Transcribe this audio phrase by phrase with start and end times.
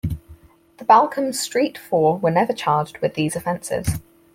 [0.77, 3.99] The Balcombe Street Four were never charged with these offences.